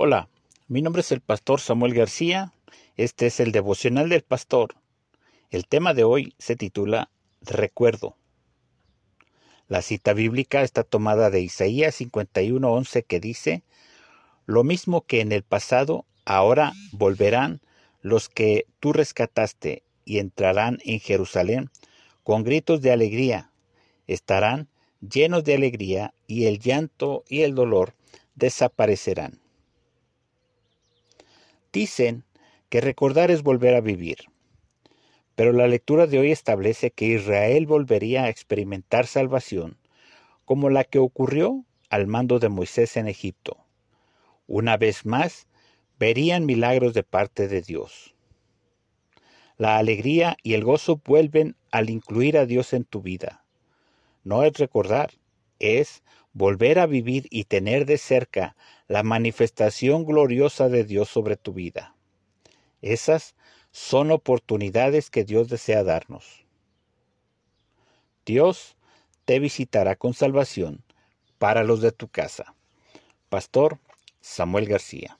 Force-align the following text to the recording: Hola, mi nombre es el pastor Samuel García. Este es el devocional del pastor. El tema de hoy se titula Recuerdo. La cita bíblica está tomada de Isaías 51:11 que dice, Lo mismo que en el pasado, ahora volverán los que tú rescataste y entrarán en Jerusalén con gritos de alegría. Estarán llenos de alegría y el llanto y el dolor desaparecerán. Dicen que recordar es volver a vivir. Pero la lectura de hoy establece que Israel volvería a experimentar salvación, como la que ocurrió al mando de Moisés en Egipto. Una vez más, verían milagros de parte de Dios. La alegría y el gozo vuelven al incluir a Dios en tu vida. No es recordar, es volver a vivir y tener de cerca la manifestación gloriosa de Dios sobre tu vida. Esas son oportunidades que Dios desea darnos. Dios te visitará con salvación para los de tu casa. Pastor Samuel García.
Hola, 0.00 0.28
mi 0.68 0.80
nombre 0.80 1.00
es 1.00 1.10
el 1.10 1.20
pastor 1.20 1.60
Samuel 1.60 1.92
García. 1.92 2.52
Este 2.96 3.26
es 3.26 3.40
el 3.40 3.50
devocional 3.50 4.08
del 4.08 4.22
pastor. 4.22 4.76
El 5.50 5.66
tema 5.66 5.92
de 5.92 6.04
hoy 6.04 6.36
se 6.38 6.54
titula 6.54 7.10
Recuerdo. 7.40 8.14
La 9.66 9.82
cita 9.82 10.12
bíblica 10.12 10.62
está 10.62 10.84
tomada 10.84 11.30
de 11.30 11.40
Isaías 11.40 12.00
51:11 12.00 13.02
que 13.02 13.18
dice, 13.18 13.64
Lo 14.46 14.62
mismo 14.62 15.00
que 15.00 15.20
en 15.20 15.32
el 15.32 15.42
pasado, 15.42 16.06
ahora 16.24 16.74
volverán 16.92 17.60
los 18.00 18.28
que 18.28 18.66
tú 18.78 18.92
rescataste 18.92 19.82
y 20.04 20.20
entrarán 20.20 20.78
en 20.84 21.00
Jerusalén 21.00 21.70
con 22.22 22.44
gritos 22.44 22.82
de 22.82 22.92
alegría. 22.92 23.50
Estarán 24.06 24.68
llenos 25.00 25.42
de 25.42 25.56
alegría 25.56 26.14
y 26.28 26.44
el 26.44 26.60
llanto 26.60 27.24
y 27.28 27.40
el 27.40 27.56
dolor 27.56 27.94
desaparecerán. 28.36 29.40
Dicen 31.72 32.24
que 32.68 32.80
recordar 32.80 33.30
es 33.30 33.42
volver 33.42 33.74
a 33.74 33.80
vivir. 33.80 34.18
Pero 35.34 35.52
la 35.52 35.68
lectura 35.68 36.06
de 36.06 36.18
hoy 36.18 36.32
establece 36.32 36.90
que 36.90 37.06
Israel 37.06 37.66
volvería 37.66 38.24
a 38.24 38.28
experimentar 38.28 39.06
salvación, 39.06 39.78
como 40.44 40.70
la 40.70 40.84
que 40.84 40.98
ocurrió 40.98 41.64
al 41.90 42.06
mando 42.06 42.38
de 42.38 42.48
Moisés 42.48 42.96
en 42.96 43.06
Egipto. 43.06 43.58
Una 44.46 44.76
vez 44.76 45.04
más, 45.04 45.46
verían 45.98 46.46
milagros 46.46 46.94
de 46.94 47.02
parte 47.02 47.48
de 47.48 47.60
Dios. 47.60 48.14
La 49.56 49.76
alegría 49.76 50.36
y 50.42 50.54
el 50.54 50.64
gozo 50.64 51.00
vuelven 51.04 51.56
al 51.70 51.90
incluir 51.90 52.38
a 52.38 52.46
Dios 52.46 52.72
en 52.72 52.84
tu 52.84 53.02
vida. 53.02 53.44
No 54.24 54.44
es 54.44 54.54
recordar, 54.54 55.10
es 55.58 56.02
volver 56.32 56.78
a 56.78 56.86
vivir 56.86 57.26
y 57.30 57.44
tener 57.44 57.86
de 57.86 57.98
cerca 57.98 58.56
la 58.86 59.02
manifestación 59.02 60.04
gloriosa 60.04 60.68
de 60.68 60.84
Dios 60.84 61.08
sobre 61.08 61.36
tu 61.36 61.52
vida. 61.52 61.94
Esas 62.80 63.34
son 63.70 64.10
oportunidades 64.10 65.10
que 65.10 65.24
Dios 65.24 65.48
desea 65.48 65.82
darnos. 65.82 66.44
Dios 68.24 68.76
te 69.24 69.38
visitará 69.38 69.96
con 69.96 70.14
salvación 70.14 70.84
para 71.38 71.64
los 71.64 71.80
de 71.80 71.92
tu 71.92 72.08
casa. 72.08 72.54
Pastor 73.28 73.78
Samuel 74.20 74.66
García. 74.66 75.18